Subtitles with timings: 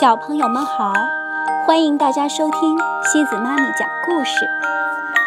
[0.00, 0.94] 小朋友们好，
[1.66, 4.46] 欢迎大家收听西子妈咪讲故事。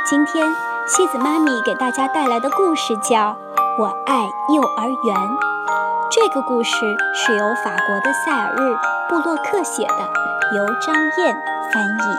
[0.09, 0.43] 今天
[0.87, 3.19] 西子妈咪给大家带来的故事叫
[3.77, 5.15] 《我爱幼儿园》。
[6.09, 6.71] 这个故事
[7.13, 8.61] 是由法国的塞尔日·
[9.09, 11.37] 布洛克写的，由张燕
[11.71, 12.17] 翻译。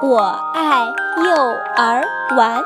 [0.00, 0.86] 我爱
[1.22, 1.34] 幼
[1.76, 2.02] 儿
[2.34, 2.64] 园。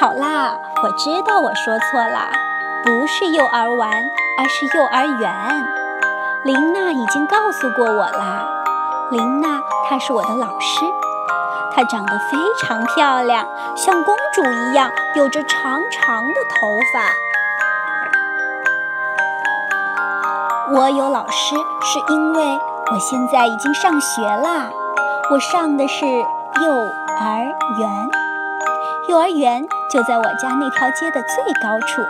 [0.00, 2.28] 好啦，我知道我说错了，
[2.82, 5.32] 不是幼儿园，而是幼儿园。
[6.42, 8.48] 琳娜已经告诉过我啦。
[9.12, 10.84] 琳娜，她是我的老师，
[11.72, 17.12] 她长得非常漂亮，像公主一样，有着长长的头发。
[20.74, 22.58] 我有老师，是因为
[22.90, 24.68] 我现在已经上学啦。
[25.30, 26.74] 我上的是幼
[27.20, 28.10] 儿园，
[29.08, 29.64] 幼儿园。
[29.92, 32.02] 就在我家那条街的最高处，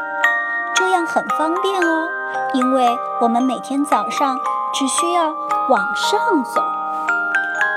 [0.77, 2.09] 这样很方便哦，
[2.55, 4.39] 因为我们每天早上
[4.73, 5.25] 只需要
[5.69, 6.63] 往上走，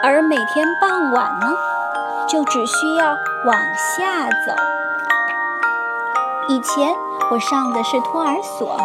[0.04, 1.56] 而每天傍晚呢，
[2.30, 3.58] 就只需要往
[3.98, 4.54] 下走。
[6.50, 6.94] 以前
[7.32, 8.78] 我上的是托儿所，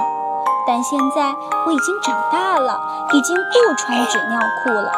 [0.67, 1.34] 但现在
[1.67, 2.81] 我已经长大了，
[3.12, 4.91] 已经不穿纸尿裤了，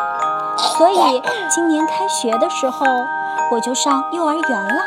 [0.78, 1.20] 所以
[1.50, 2.86] 今年开学的时候
[3.50, 4.84] 我就上幼儿园了。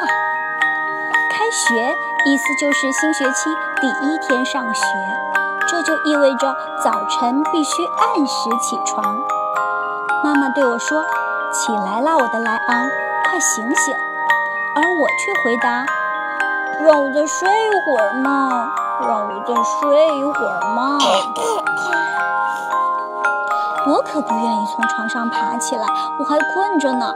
[1.55, 4.81] 学意思就是新学期第一天上学，
[5.69, 6.53] 这就意味着
[6.83, 9.17] 早晨必须按时起床。
[10.21, 11.01] 妈妈对我说
[11.53, 12.89] ：“起来啦，我的莱昂，
[13.23, 13.95] 快醒醒！”
[14.75, 15.85] 而我却回答
[16.83, 18.67] ：“让我再睡一会儿嘛，
[19.07, 20.99] 让我再睡一会儿嘛。”
[23.87, 25.87] 我可不愿意从床上爬起来，
[26.19, 27.13] 我还困着呢。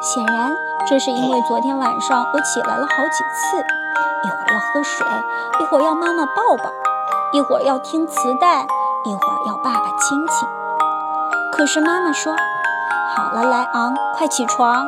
[0.00, 0.56] 显然。
[0.86, 3.56] 这是因为昨天晚上我起来了好几次，
[4.22, 5.06] 一会儿要喝水，
[5.60, 6.70] 一会儿要妈妈抱抱，
[7.32, 8.66] 一会儿要听磁带，
[9.04, 10.46] 一会儿要爸爸亲亲。
[11.52, 12.36] 可是妈妈说
[13.16, 14.86] ：“好了，莱昂，快起床，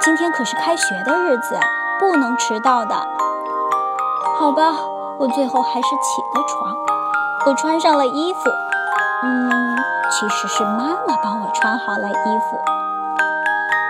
[0.00, 1.58] 今天可是开学的日子，
[1.98, 2.94] 不能迟到的。”
[4.38, 4.72] 好吧，
[5.18, 6.74] 我最后还是起了床，
[7.46, 8.50] 我穿上了衣服。
[9.24, 9.76] 嗯，
[10.10, 12.83] 其实是妈妈帮我穿好了衣服。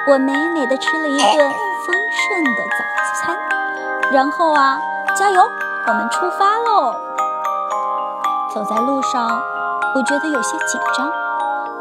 [0.07, 1.51] 我美美的吃了一顿
[1.87, 2.85] 丰盛的早
[3.23, 3.37] 餐，
[4.13, 4.79] 然后啊，
[5.17, 5.41] 加油，
[5.87, 6.95] 我们出发喽！
[8.53, 9.31] 走在路上，
[9.95, 11.11] 我觉得有些紧张。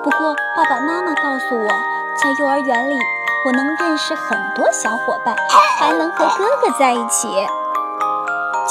[0.02, 2.98] 不过爸爸妈妈告诉我，在幼儿园里，
[3.46, 5.36] 我能认识很多小伙伴，
[5.78, 7.28] 还能和哥哥在一起。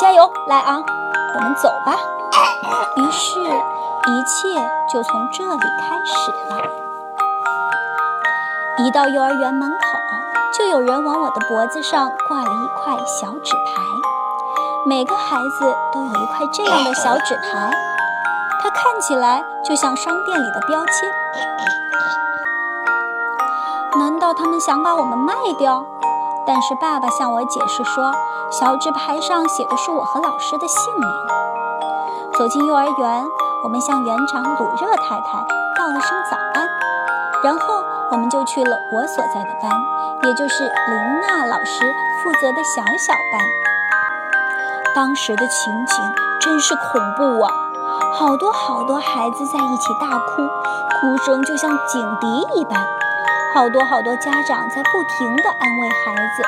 [0.01, 0.83] 加油，莱昂，
[1.35, 1.99] 我们走吧！
[2.97, 6.92] 于是，一切就从这里开始了。
[8.79, 9.77] 一到幼儿园门口，
[10.57, 13.83] 就有人往我的脖子上挂了一块小纸牌。
[14.87, 17.71] 每个孩子都有一块这样的小纸牌，
[18.63, 21.13] 它看起来就像商店里的标签。
[23.99, 25.85] 难道他们想把我们卖掉？
[26.47, 28.11] 但是爸爸向我解释说，
[28.51, 31.09] 小纸牌上写的是我和老师的姓名。
[32.39, 33.27] 走进幼儿园，
[33.65, 35.45] 我们向园长鲁热太太
[35.77, 36.67] 道了声早安，
[37.45, 37.82] 然后。
[38.13, 39.71] 我们就去了我所在的班，
[40.25, 41.81] 也就是林娜老师
[42.23, 43.41] 负责的小小班。
[44.95, 45.97] 当时的情景
[46.39, 47.51] 真是恐怖啊！
[48.13, 50.47] 好多好多孩子在一起大哭，
[51.01, 52.85] 哭声就像警笛一般。
[53.55, 56.43] 好多好多家长在不停地安慰孩子。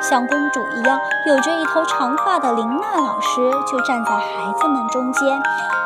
[0.00, 5.42] 像公主一样有着一头长发的林娜老师就站在孩子们中间，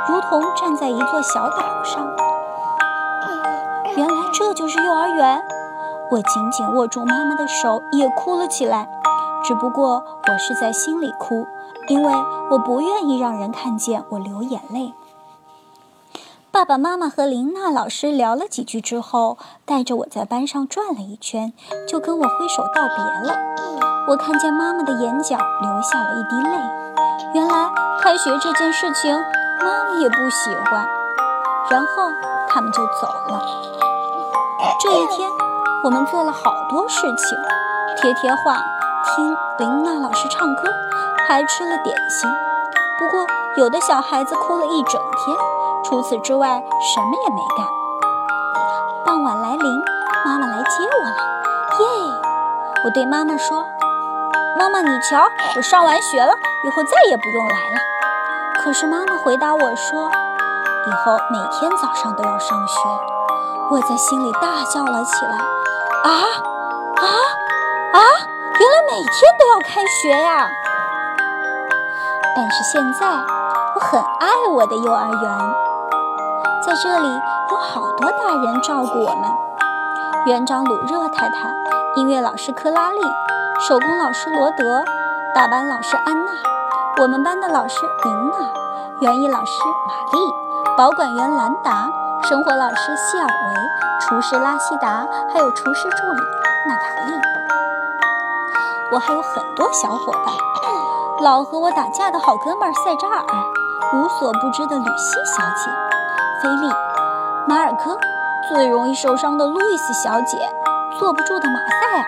[0.06, 2.06] 如同站在一座小岛上。
[4.48, 5.42] 这就是幼儿园，
[6.10, 8.88] 我紧紧握住妈妈的手，也哭了起来。
[9.44, 11.46] 只不过我是在心里哭，
[11.88, 12.10] 因为
[12.50, 14.94] 我不愿意让人看见我流眼泪。
[16.50, 19.36] 爸爸妈妈和琳娜老师聊了几句之后，
[19.66, 21.52] 带着我在班上转了一圈，
[21.86, 23.36] 就跟我挥手道别了。
[24.08, 26.58] 我看见妈妈的眼角流下了一滴泪。
[27.34, 29.14] 原来开学这件事情，
[29.60, 30.88] 妈妈也不喜欢。
[31.70, 32.08] 然后
[32.48, 33.87] 他们就走了。
[34.90, 35.30] 这一天，
[35.84, 37.38] 我们做了好多事情：
[38.00, 38.62] 贴贴画、
[39.04, 40.62] 听琳娜老师唱歌，
[41.26, 42.30] 还吃了点心。
[42.98, 43.26] 不过，
[43.58, 45.36] 有的小孩子哭了一整天，
[45.84, 46.62] 除此之外
[46.94, 47.66] 什么也没干。
[49.04, 49.82] 傍晚来临，
[50.24, 51.16] 妈妈来接我了，
[51.80, 52.20] 耶！
[52.86, 53.66] 我对妈妈说
[54.58, 56.32] ：“妈妈，你瞧，我上完学了，
[56.64, 57.80] 以后再也不用来了。”
[58.64, 60.10] 可是妈妈回答我说
[60.88, 62.78] ：“以后每天早上都要上学。”
[63.70, 65.36] 我在心里大叫了起来
[66.02, 66.10] ：“啊
[66.96, 67.04] 啊
[67.92, 68.00] 啊！
[68.58, 70.48] 原来每天都要开学呀！”
[72.34, 73.06] 但是现在，
[73.74, 75.54] 我很爱我的幼儿园，
[76.66, 77.08] 在这里
[77.50, 79.30] 有好多大人照顾我们。
[80.26, 81.50] 园长鲁热太太，
[81.96, 83.00] 音乐老师克拉丽，
[83.68, 84.82] 手工老师罗德，
[85.34, 86.32] 大班老师安娜，
[87.02, 88.36] 我们班的老师琳娜，
[89.02, 89.52] 园艺老师
[89.86, 90.18] 玛丽，
[90.74, 91.90] 保管员兰达，
[92.24, 93.54] 生活老师希尔维，
[94.00, 96.20] 厨师拉希达，还有厨师助理
[96.66, 97.12] 娜塔莉。
[98.92, 100.34] 我还有很多小伙伴，
[101.22, 103.24] 老和我打架的好哥们塞扎尔，
[103.94, 105.70] 无所不知的吕西小姐，
[106.42, 106.72] 菲利，
[107.46, 107.96] 马尔科。
[108.48, 110.38] 最容易受伤的路易斯小姐，
[110.98, 112.04] 坐不住的马塞尔，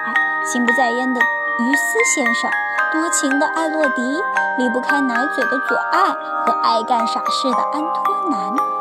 [0.46, 2.50] 心不在焉的于斯先生，
[2.92, 4.22] 多情的艾洛迪，
[4.56, 6.12] 离不开奶嘴的左爱
[6.46, 8.79] 和爱干傻事的安托南。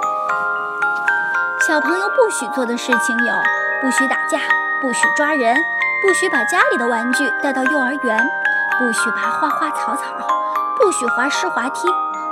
[1.70, 3.34] 小朋友不许做的事情有：
[3.80, 4.40] 不许打架，
[4.82, 5.56] 不许抓人，
[6.02, 8.28] 不许把家里的玩具带到幼儿园，
[8.80, 10.02] 不许爬花花草草，
[10.80, 11.88] 不许滑湿滑梯，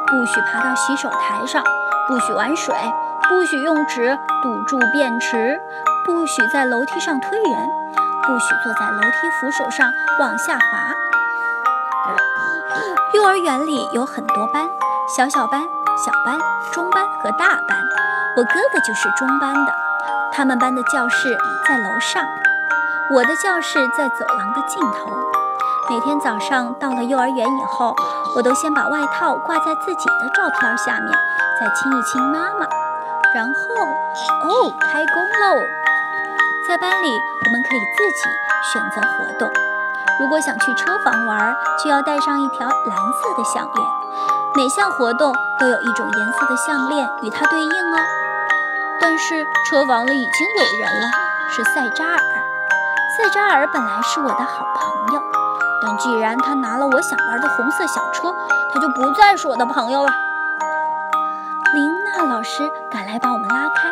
[0.07, 1.63] 不许爬到洗手台上，
[2.07, 2.73] 不许玩水。
[3.29, 5.61] 不许用纸堵住便池，
[6.03, 7.67] 不许在楼梯上推人，
[8.25, 10.95] 不许坐在楼梯扶手上往下滑。
[13.13, 14.67] 幼儿园里有很多班，
[15.15, 15.61] 小小班、
[16.03, 16.39] 小班、
[16.73, 17.77] 中班和大班。
[18.37, 19.73] 我哥哥就是中班的，
[20.31, 21.35] 他们班的教室
[21.67, 22.23] 在楼上，
[23.09, 25.09] 我的教室在走廊的尽头。
[25.89, 27.95] 每天早上到了幼儿园以后，
[28.35, 31.17] 我都先把外套挂在自己的照片下面，
[31.59, 32.67] 再亲一亲妈妈。
[33.33, 33.73] 然后，
[34.47, 35.57] 哦，开工喽！
[36.67, 37.09] 在班里，
[37.43, 38.29] 我们可以自己
[38.71, 39.51] 选择活动。
[40.19, 43.87] 如果想去车房玩，就要带上一条蓝色的项链。
[44.55, 47.97] 每项活动都有一种颜色的项链与它对应哦。
[48.99, 51.07] 但是车房里已经有人了，
[51.49, 52.19] 是塞扎尔。
[53.17, 55.21] 塞扎尔本来是我的好朋友，
[55.81, 58.33] 但既然他拿了我想玩的红色小车，
[58.73, 60.11] 他就不再是我的朋友了。
[61.73, 63.91] 琳娜老师赶来把我们拉开，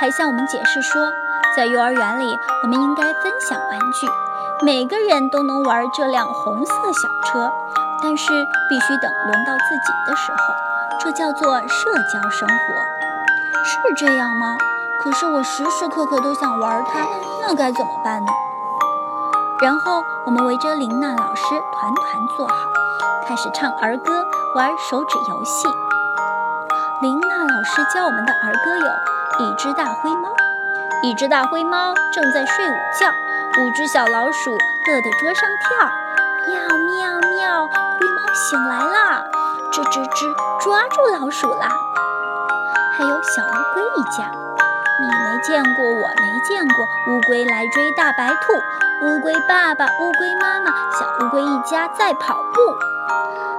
[0.00, 1.10] 还向我们解释说，
[1.56, 4.08] 在幼儿园里我们应该分享玩具，
[4.64, 7.50] 每个人都能玩这辆红色小车，
[8.02, 8.32] 但是
[8.68, 10.54] 必须等轮到自己的时候，
[11.00, 13.03] 这叫做社交生活，
[13.64, 14.56] 是这样吗？
[15.02, 17.00] 可是我时时刻刻都想玩它，
[17.40, 18.30] 那该怎么办呢？
[19.62, 22.04] 然后我们围着琳娜老师团团
[22.36, 22.54] 坐好，
[23.26, 24.22] 开始唱儿歌，
[24.54, 25.66] 玩手指游戏。
[27.00, 30.28] 琳娜老师教我们的儿歌有：一只大灰猫，
[31.02, 33.08] 一只大灰猫正在睡午觉，
[33.62, 34.52] 五只小老鼠
[34.86, 35.90] 乐得桌上跳，
[36.48, 39.24] 喵喵喵，灰猫醒来啦！
[39.72, 41.68] 吱吱吱，抓住老鼠啦！
[42.96, 44.30] 还有小乌龟一家，
[45.00, 48.52] 你没见过，我没见过，乌龟来追大白兔，
[49.04, 52.76] 乌龟爸爸，乌龟妈妈，小乌龟一家在跑步。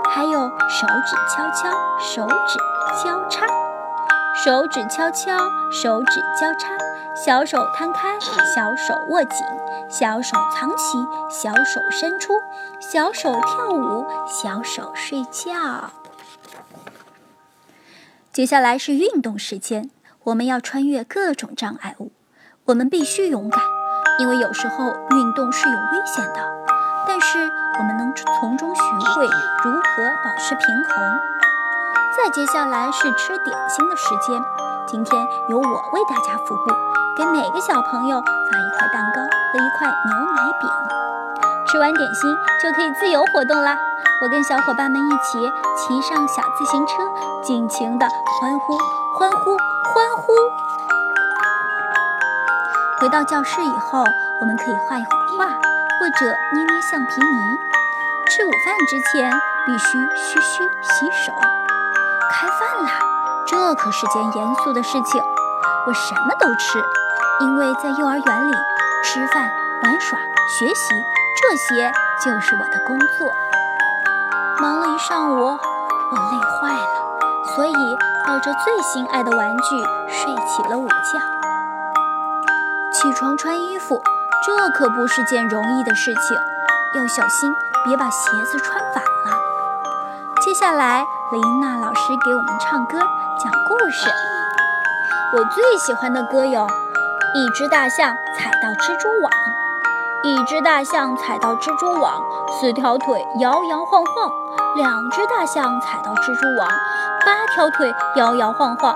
[0.10, 0.40] 还有
[0.70, 2.58] 手指敲敲，手指
[3.04, 3.46] 交叉，
[4.46, 5.38] 手指敲敲，
[5.70, 6.70] 手指交叉，
[7.14, 9.46] 小手摊开，小手握紧，
[9.90, 10.98] 小手藏起，
[11.30, 12.42] 小手伸出，
[12.80, 15.52] 小手跳舞，小手睡觉。
[18.36, 19.90] 接下来是运动时间，
[20.26, 22.12] 我们要穿越各种障碍物，
[22.66, 23.64] 我们必须勇敢，
[24.20, 26.42] 因为有时候运动是有危险的。
[27.08, 27.50] 但是
[27.80, 31.18] 我们能从中学会如何保持平衡。
[32.18, 34.44] 再接下来是吃点心的时间，
[34.86, 35.64] 今天由我
[35.94, 36.68] 为大家服务，
[37.18, 41.05] 给每个小朋友发一块蛋糕和一块牛奶饼。
[41.68, 43.78] 吃完点心就可以自由活动啦！
[44.22, 46.94] 我跟小伙伴们一起骑上小自行车，
[47.44, 48.08] 尽情的
[48.40, 48.78] 欢呼、
[49.18, 50.34] 欢呼、欢呼。
[53.00, 54.04] 回到教室以后，
[54.42, 55.60] 我们可以画一会儿画。
[55.98, 57.58] 或者捏捏橡皮泥。
[58.30, 59.32] 吃午饭之前
[59.66, 61.32] 必须嘘嘘洗手。
[62.30, 63.00] 开饭啦，
[63.48, 65.22] 这可是件严肃的事情。
[65.88, 66.84] 我什么都吃，
[67.40, 68.52] 因为在幼儿园里，
[69.06, 69.50] 吃饭、
[69.84, 70.20] 玩耍、
[70.60, 70.94] 学习，
[71.42, 71.92] 这些
[72.24, 73.32] 就是我的工作。
[74.62, 76.88] 忙了一上午，我累坏了，
[77.56, 81.20] 所以抱着最心爱的玩具睡起了午觉。
[82.94, 84.02] 起床穿衣服。
[84.46, 86.38] 这可不是件容易的事情，
[86.94, 87.52] 要小心
[87.84, 89.40] 别把鞋子穿反了。
[90.42, 94.08] 接下来，琳娜老师给我们唱歌讲故事。
[95.34, 96.68] 我最喜欢的歌有：
[97.34, 99.32] 一只大象踩到蜘蛛网，
[100.26, 104.28] 一只大象踩到蜘蛛网，四条腿摇摇晃晃；
[104.76, 106.68] 两只大象踩到蜘蛛网，
[107.24, 108.92] 八条腿摇摇晃晃；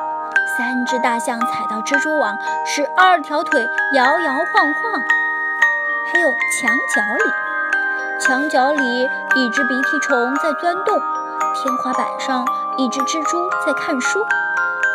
[0.57, 5.00] 三只大象踩到蜘蛛网，十二条腿摇摇晃晃。
[6.12, 7.24] 还有墙角里，
[8.19, 11.00] 墙角里一只鼻涕虫在钻洞，
[11.53, 12.43] 天花板上，
[12.77, 14.19] 一只蜘蛛在看书；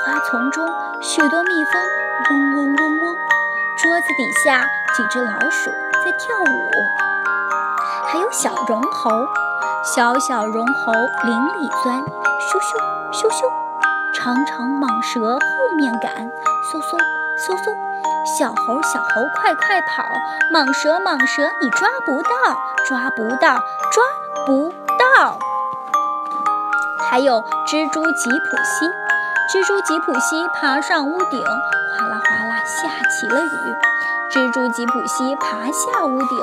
[0.05, 0.69] 花丛中，
[1.01, 1.81] 许多蜜蜂
[2.29, 3.15] 嗡嗡嗡嗡；
[3.77, 4.65] 桌子底下，
[4.97, 5.71] 几只老鼠
[6.05, 6.71] 在跳舞；
[8.07, 9.11] 还有小绒猴，
[9.83, 12.79] 小小绒猴林里钻，咻咻
[13.13, 13.45] 咻咻；
[14.15, 16.13] 长长蟒蛇后面赶，
[16.71, 16.97] 嗖嗖
[17.37, 17.75] 嗖嗖；
[18.39, 20.05] 小猴小猴快快跑，
[20.53, 22.31] 蟒蛇蟒蛇你抓不到，
[22.87, 23.59] 抓不到，
[23.91, 24.05] 抓
[24.47, 25.37] 不到。
[27.11, 28.87] 还有蜘蛛吉普西，
[29.53, 31.43] 蜘蛛吉普西爬上屋顶，
[31.99, 32.54] 哗啦哗啦。
[32.65, 33.77] 下起了雨。
[34.33, 36.39] 蜘蛛吉普西爬下屋顶，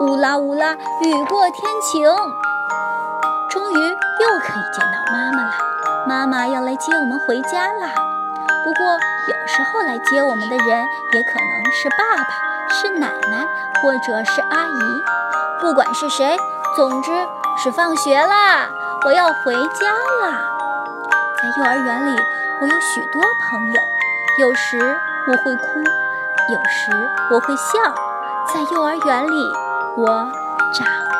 [0.00, 2.08] 乌拉乌拉雨过天晴。
[3.50, 5.52] 终于又可以见到妈妈了，
[6.06, 7.90] 妈妈要来接我们回家啦。
[8.64, 12.30] 不过有时候来接我们的人也可能是爸爸、
[12.70, 13.46] 是奶奶
[13.82, 15.04] 或者是阿姨，
[15.60, 16.38] 不管是谁，
[16.76, 17.10] 总之
[17.62, 18.70] 是放学啦。
[19.04, 20.44] 我要回家啦！
[21.42, 22.20] 在幼儿园里，
[22.60, 23.80] 我有许多朋友。
[24.38, 24.78] 有时
[25.28, 25.80] 我会哭，
[26.52, 26.90] 有时
[27.30, 27.94] 我会笑。
[28.52, 29.52] 在幼儿园里，
[29.96, 30.06] 我
[30.74, 31.11] 长。